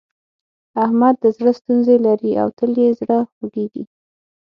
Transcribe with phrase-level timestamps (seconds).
[0.85, 3.83] احمد د زړه ستونزې لري او تل يې زړه خوږېږي.